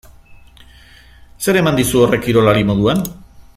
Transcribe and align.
Zer 1.47 1.61
eman 1.63 1.77
dizu 1.81 2.03
horrek 2.07 2.25
kirolari 2.29 2.67
moduan? 2.71 3.09